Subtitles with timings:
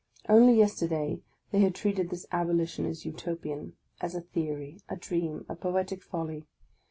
[0.27, 1.21] Only yesterday
[1.51, 6.47] they had treated this abolition as Utopian,— as a theory, a dream, a poetic folly.